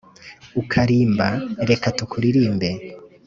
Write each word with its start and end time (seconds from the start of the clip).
ukarimba 0.61 1.27
reka 1.69 1.87
tukuririmbe 1.97 2.69